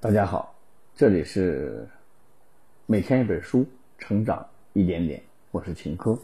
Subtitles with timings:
[0.00, 0.54] 大家好，
[0.94, 1.84] 这里是
[2.86, 3.66] 每天一本书，
[3.98, 6.16] 成长一点点，我是秦科。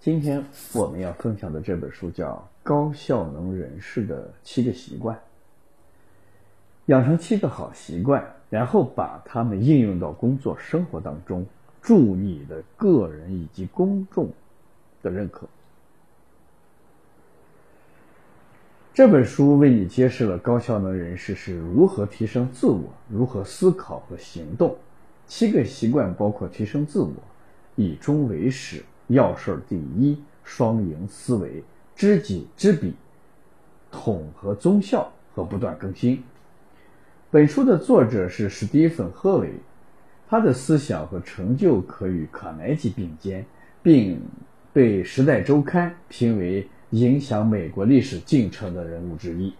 [0.00, 0.44] 今天
[0.74, 2.32] 我们要分享的这本书叫
[2.64, 5.16] 《高效能人士的七个习惯》，
[6.86, 11.46] 养成七个好习惯，然后把它们应用到工作生活当中，
[11.80, 14.32] 助你的个人以及公众
[15.00, 15.46] 的认可。
[18.96, 24.74] 这本书为你揭示了高效能人士是如何提升自我、如何思考和行动。
[25.26, 27.12] 七个习惯包括提升自我、
[27.74, 31.62] 以终为始、要事第一、双赢思维、
[31.94, 32.94] 知己知彼、
[33.90, 36.24] 统合综效和不断更新。
[37.30, 39.52] 本书的作者是史蒂芬·赫维，
[40.26, 43.44] 他的思想和成就可与卡耐基并肩，
[43.82, 44.18] 并
[44.72, 46.66] 被《时代周刊》评为。
[46.90, 49.52] 影响美国历史进程的人物之一。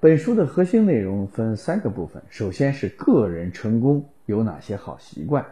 [0.00, 5.42] 本书的核心内容分三个部分：首先是个人成功有哪些好习惯；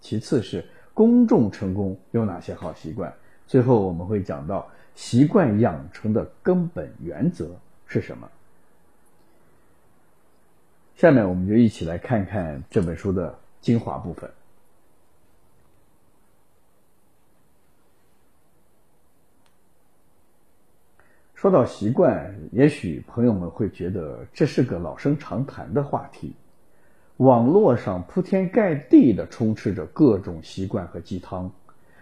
[0.00, 3.10] 其次是公众成功有哪些好习惯；
[3.46, 8.28] 最后我们会讲到习惯养成的根本原则是什么。
[10.96, 14.30] 下面我们就一起来看看这本书的精华部分。
[21.42, 26.32] 说到习惯，也许朋友们会觉得这是个老生常谈的话题。
[27.16, 31.50] 网络上铺天盖地的充斥着各种习惯和鸡汤，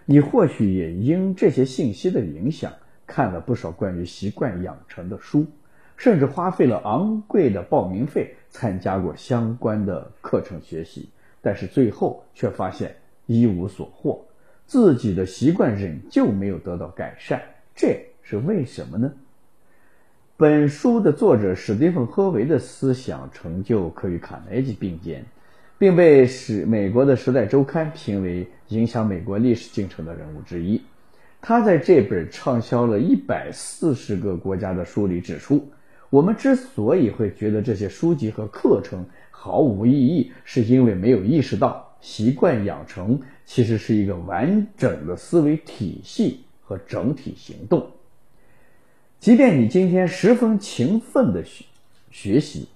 [0.05, 2.71] 你或许也因这些信息的影响，
[3.07, 5.43] 看了不少关于习惯养成的书，
[5.97, 11.09] 甚至花费了昂贵的报名费参加过相关的课程学习，
[11.41, 12.95] 但是最后却发现
[13.25, 14.23] 一无所获，
[14.67, 17.41] 自己的习惯仍旧没有得到改善，
[17.73, 19.11] 这是为什么呢？
[20.41, 25.23] 本书的作者史蒂芬·科维的思想成就可与卡耐基并肩，
[25.77, 30.81] 并被使美国的《时代周刊》评为影响美国历史进程的人物之一。
[31.41, 35.69] 他在这本畅销了一百四十个国家的书里指出，
[36.09, 47.91] 我们之所以会觉得这些书籍和课程毫无意义，是因为没有意识到习惯养成其实是一个完整的思维体系和整体行动。
[49.21, 51.63] 即便你今天十分勤奋的学
[52.09, 52.67] 学习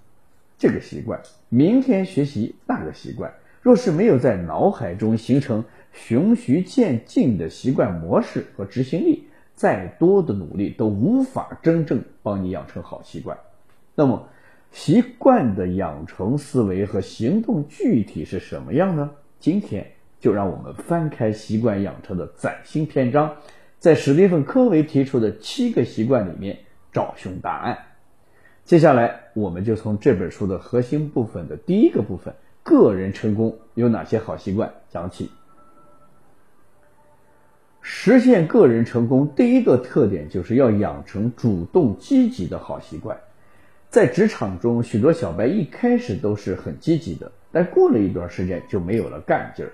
[0.59, 1.19] 这个习惯，
[1.49, 3.33] 明天学习那个习惯，
[3.63, 9.23] 若是没有在脑海中形成循序渐进的习惯模式和执行力，
[9.55, 13.35] 再多的努力都无法真正帮你养成好习惯。
[13.95, 14.29] 那么，
[14.71, 19.09] 习惯的养成思维和行动具体是什么样呢？
[19.39, 19.83] 今天
[20.19, 23.35] 就让我们翻开习惯养成的崭新篇章。
[23.79, 26.57] 在史蒂芬·科维提出的七个习惯里面
[26.91, 27.77] 找寻答案。
[28.63, 32.33] 接下来，我们就从这本书的核心部分的第一个部分——
[32.63, 35.29] 个人成功有哪些好习惯讲起。
[37.81, 43.15] 实现个人成功，第一个特点就是要养成主动积极的好习惯。
[43.91, 49.71] 在职场中，许多小白一开始都是很积极的，但过了一段时间就没有了干劲儿。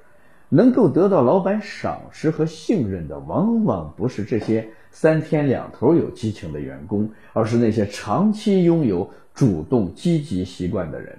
[0.54, 11.18] 能够得到老板赏识和信任的，往往不是这些三天两头有激情的员工，而是那些长期拥有主动积极习惯的人。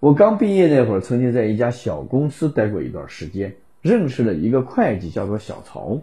[0.00, 6.00] 我刚毕业那会儿，曾经在一家小公司待过一段时间，认识了一个会计，叫做小曹。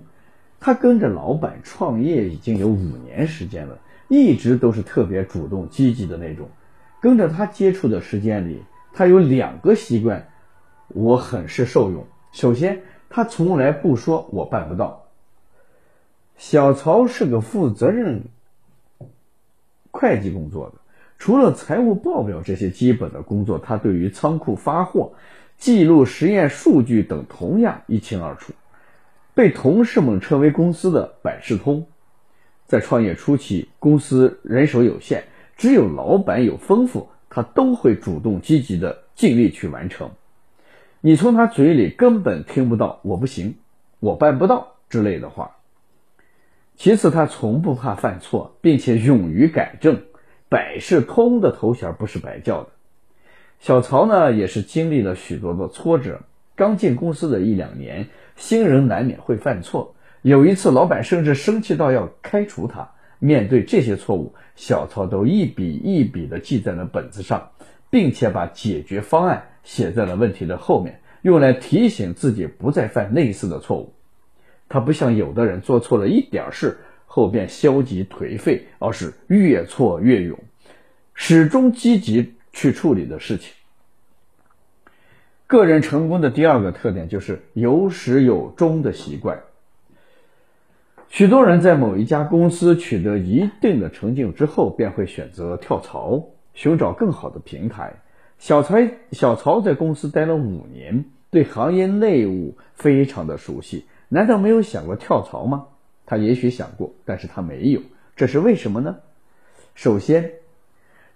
[0.60, 6.48] 他跟着老板创业已经有五年时间了，一直都是特别主动积极的那种。
[7.02, 8.62] 跟着他接触的时间里，
[8.94, 10.28] 他有两个习惯。
[10.88, 12.06] 我很是受用。
[12.32, 15.06] 首先，他从来不说我办不到。
[16.38, 18.24] 小曹是个负责任
[19.92, 20.76] 会计工作的，
[21.18, 25.14] 除了财务报表这些基本的工作，他对于仓库发货、
[25.58, 28.52] 记录实验数据等同样一清二楚，
[29.34, 31.88] 被同事们称为公司的百事通。
[32.66, 35.24] 在创业初期，公司人手有限，
[35.56, 40.12] 只有老板有吩咐，他都会主动积极的尽力去完成。
[41.06, 43.58] 你从他嘴里根本听不到“我不行，
[44.00, 45.58] 我办不到”之类的话。
[46.78, 50.02] 其次，他从不怕犯错，并且勇于改正。
[50.50, 52.70] 百事通的头衔不是白叫的。
[53.60, 56.22] 小曹呢，也是经历了许多的挫折。
[56.56, 59.94] 刚进公司的一两年，新人难免会犯错。
[60.24, 62.90] 有一次，老板甚至生气到要开除他。
[63.20, 67.52] 面对这些错误，小曹都一笔一笔的记在了本子上，
[67.90, 69.50] 并且把解决方案。
[69.64, 73.92] 写在了问题的后面，用来提醒自己不再犯类似的错误。
[74.70, 76.78] 他不像有的人做错了一点事
[77.08, 80.38] 后便消极颓废，而是越挫越勇，
[81.16, 83.52] 始终积极去处理的事情。
[85.48, 89.40] 个人成功的第二个特点就是有始有终的习惯。
[91.10, 96.24] 许多人在某一家公司取得一定的成就之后，便会选择跳槽，
[96.56, 97.94] 寻找更好的平台。
[98.40, 98.78] 小曹
[99.12, 105.68] 小曹在公司待了五年，对行业内务非常的熟悉，难道没有想过跳槽吗？
[106.08, 107.82] 他也许想过，但是他没有，
[108.16, 108.96] 这是为什么呢？
[109.76, 110.32] 首先，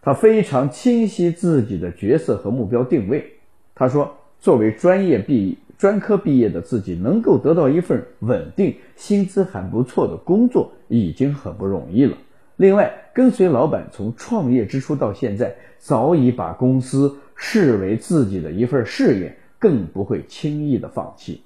[0.04, 3.34] 他非常清晰自己的角色和目标定位。
[3.74, 4.16] 他说。
[4.42, 12.18] 作为专业毕专科毕业的自己，能够得到一份稳定、薪资还不错的工作，已经很不容易了。
[12.60, 21.42] 另外，跟随老板从创业之初到现在，早已把公司视为自己的一份事业，更不会轻易的放弃。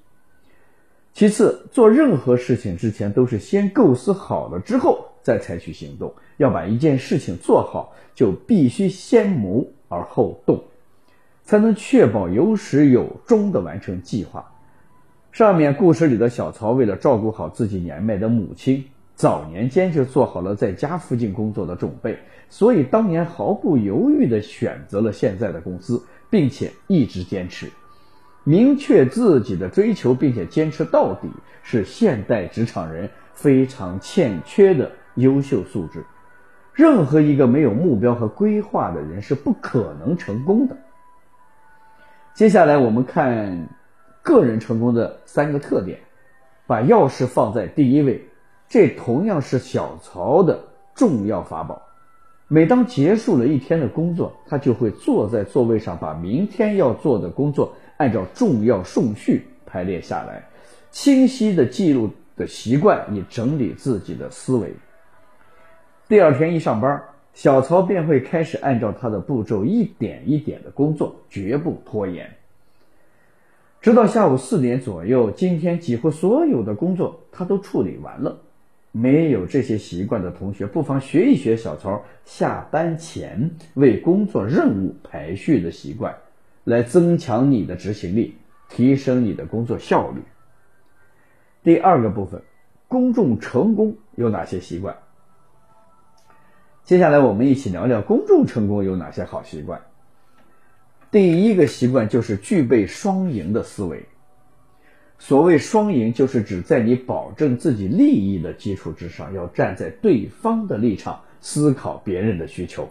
[1.12, 6.12] 其次，做任何事情之前，都是先构思好了之后再采取行动。
[6.38, 10.64] 要把一件事情做好，就必须先谋而后动。
[11.44, 14.52] 才能确保有始有终的完成计划。
[15.30, 18.84] 上面故事里的小曹为了照顾好自己年迈的母亲，
[19.14, 22.18] 早年间就做好了在家附近工作的准备，
[22.48, 27.70] 所以当年毫不犹豫地选择了现在的公司，并且一直坚持。
[28.42, 31.28] 明确自己的追求，并且坚持到底，
[31.62, 36.04] 是现代职场人非常欠缺的优秀素质。
[36.74, 40.76] 任何一个没有目标和规划的人是不可能成功的。
[42.34, 43.68] 接下来我们看
[44.22, 46.00] 个人成功的三个特点，
[46.66, 48.28] 把钥匙放在第一位，
[48.74, 50.64] 这同样是小曹的
[50.96, 51.80] 重要法宝。
[52.48, 60.48] 每当结束了一天的工作，他就会坐在座位上，把明天要做的工作按照重要顺序排列下来，
[60.90, 64.74] 清晰的记录的习惯，以整理自己的思维。
[66.08, 67.00] 第二天一上班。
[67.32, 72.28] 小曹便会开始按照他的步骤一点一点的工作，绝不拖延。
[73.80, 78.38] 直到下午四点左右，今天几乎所有的工作他都处理完了。
[78.96, 86.14] 没有这些习惯的同学，不妨学一学小曹下班前为工作任务排序的习惯，
[86.62, 88.36] 来增强你的执行力，
[88.68, 90.22] 提升你的工作效率。
[91.64, 92.40] 第二个部分，
[92.86, 94.96] 公众成功有哪些习惯？
[96.84, 99.80] 接下来我们一起聊聊公众成功有哪些好习惯。
[101.10, 104.06] 第一个习惯就是具备双赢的思维。
[105.26, 112.86] 所谓双赢，就是指在你保证自己利益的基础之上，要站在对方的立场思考别人的需求。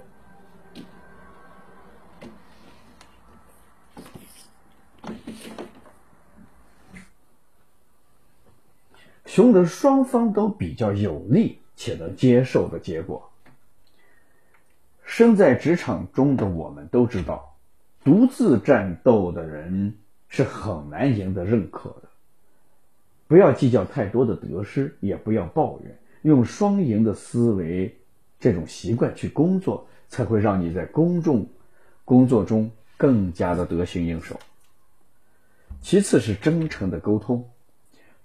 [9.28, 13.30] 熊得双方都比较有利且能接受的结果。
[15.06, 17.56] 身在职场中的我们都知道，
[18.04, 20.00] 独自战斗的人
[20.30, 22.10] 是很难赢得认可的。
[23.28, 27.96] 不要计较太多的得失，也不要抱怨，用双赢的思维
[28.40, 31.48] 这种习惯去工作，才会让你在公众
[32.06, 34.40] 工作中更加的得心应手。
[35.82, 37.50] 其次是真诚的沟通，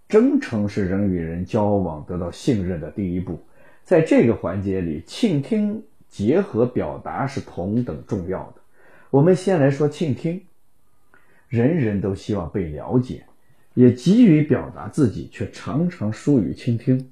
[0.08, 3.40] 真诚是人与人交往得到信任的第一步。
[3.84, 5.82] 在这个环节里，倾听。
[6.10, 8.62] 结合表达是同等重要的。
[9.10, 10.42] 我们先来说倾听，
[11.48, 13.26] 人人都希望被了解，
[13.74, 17.10] 也急于表达自己，却常常疏于倾听。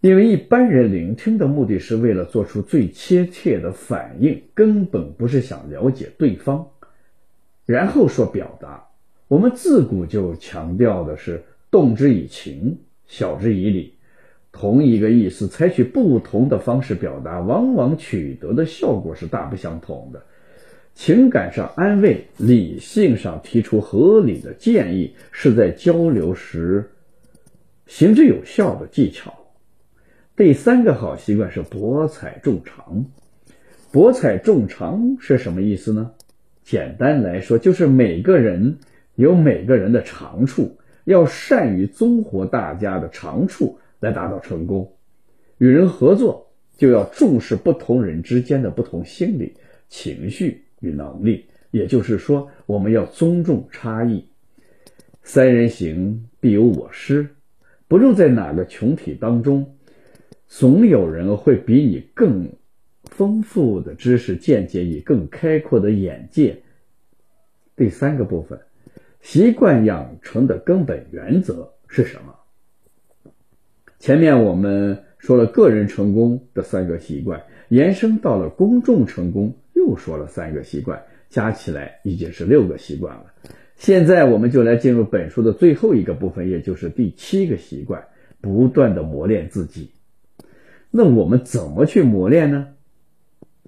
[0.00, 6.66] 因为一般人聆听的目的是为了做出最切切的反应，根本不是想了解对方，
[7.64, 8.86] 然后说表达。
[9.28, 13.94] 我们自古就强调的是动之以情，晓之以理。
[14.52, 20.24] 同一个意思，采取不同的方式表达，往往取得的效果是大不相同的。
[20.96, 26.90] 情感上安慰，理性上提出合理的建议，是在交流时
[27.86, 29.32] 行之有效的技巧。
[30.34, 33.04] 第三个好习惯是博采众长。
[33.92, 36.10] 博采众长是什么意思呢？
[36.64, 38.78] 简单来说，就是每个人
[39.16, 43.78] 有每个人的长处，要善于综合大家的长处。
[44.00, 44.92] 来达到成功，
[45.56, 49.54] 与人合作就要重视不同人之间的不同心理、
[49.88, 51.46] 情绪与能力。
[51.70, 54.28] 也就是说，我们要尊重差异。
[55.22, 57.28] 三人行必有我师，
[57.88, 59.74] 不论在哪个群体当中，
[60.46, 62.48] 总有人会比你更
[63.04, 66.62] 丰富的知识见解，以更开阔的眼界。
[67.74, 68.58] 第三个部分，
[69.20, 72.34] 习惯养成的根本原则是什么？
[73.98, 83.26] 前面我们说了个人成功的三个习惯，延伸到了公众成功又说了三个习惯，加起来已经是六个习惯了。
[83.76, 88.08] 现在我们就来进入本书的最后一个部分，也就是第七个习惯：
[88.40, 89.92] 不断的磨练自己。
[90.90, 92.68] 那我们怎么去磨练呢？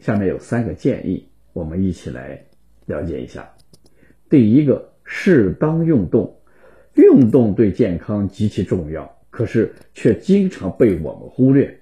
[0.01, 2.47] 下面有三个建议，我们一起来
[2.87, 3.51] 了解一下。
[4.29, 6.35] 第一个，适当运动。
[6.95, 11.79] 运动对健康极其重要，可是却经常被我们忽略。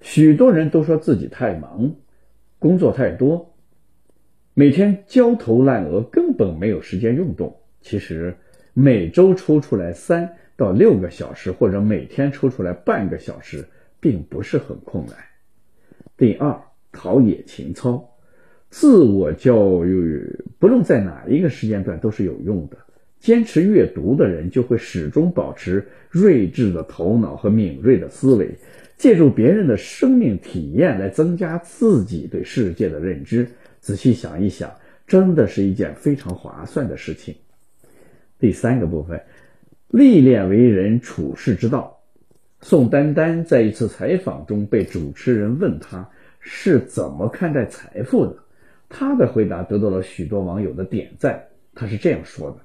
[0.00, 1.96] 许多人都说自己太忙，
[2.60, 3.53] 工作太多，
[4.56, 7.56] 每天焦头烂额，根本没有时间运动。
[7.80, 8.36] 其实，
[8.72, 13.64] 每周抽出来三到六个小时，或者每天抽出来半个小时，
[13.98, 15.16] 并不是很困难。
[16.16, 16.56] 第二，
[16.92, 18.08] 陶冶情操，
[18.70, 22.76] 自我教育不论在哪一个时间段都是有用的。
[23.18, 28.54] 坚持阅读的人就会始终保持睿智的头脑和敏锐的思维，
[28.96, 33.48] 借助别人的生命体验来增加自己对世界的认知。
[33.84, 34.74] 仔细想一想，
[35.06, 37.34] 真的是一件非常划算的事情。
[38.38, 39.22] 第三个部分，
[39.88, 42.00] 历练为人处世之道。
[42.62, 46.08] 宋丹丹在一次采访中被主持人问他
[46.40, 48.36] 是怎么看待财富的，
[48.88, 51.44] 他的回答得到了许多网友的点赞。
[51.74, 52.56] 他是这样说的。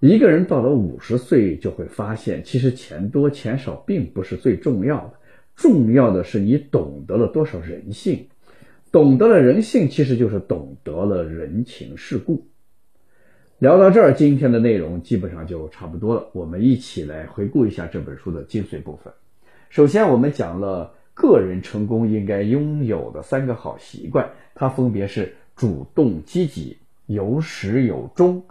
[0.00, 5.12] 一个人到了五十岁，就会发现，其实钱多钱少并不是最重要的，
[5.54, 8.26] 重要的是你懂得了多少人性。
[8.94, 12.46] 懂得了人性，其实就是懂得了人情世故。
[13.58, 16.28] 聊到这儿，今天的内容基本上就差不多了。
[16.32, 19.12] 我们一起来回顾一下这本书的精髓部分。
[19.68, 28.44] 首先，我们讲了个人成功应该拥有的三个好习惯，它分别是主动积极、有始有终。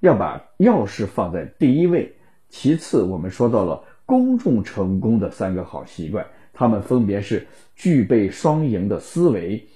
[0.00, 2.14] 要把钥匙放在第一位，
[2.50, 9.66] 其次我们说到了公众成功的三个好习惯，他们分别是具备双赢的思维、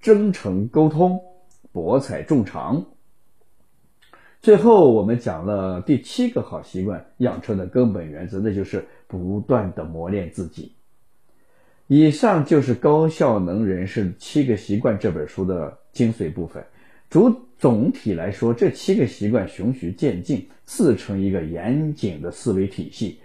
[0.00, 1.20] 真诚沟通、
[1.72, 2.86] 博采众长。
[4.40, 10.72] 最后我们讲了第七个好习惯养成的根本原则，那就是不断的磨练自己。
[11.86, 16.64] 以上就是《高效能人士七个习惯》这本书的精髓部分。
[17.10, 23.18] 主总体来说，这七个习惯循序渐进，自成一个严谨的思维体系。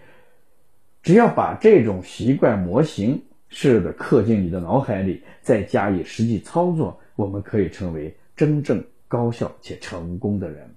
[1.03, 3.21] 只要把这种习惯模型
[3.57, 10.69] 式的刻进你的脑海里，再加以实际操作，我们可以成为真正高效且成功的人。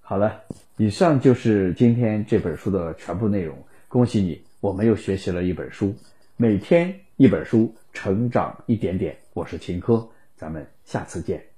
[0.00, 0.42] 好了，
[0.78, 3.54] 以上就是今天这本书的全部内容。
[3.86, 5.94] 恭喜你，我们又学习了一本书。
[6.38, 9.14] 每天一本书，成长一点点。
[9.34, 11.53] 我是秦科，咱们下次见。